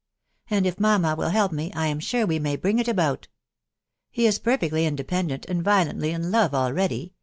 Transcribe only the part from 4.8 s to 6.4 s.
independent, and violently in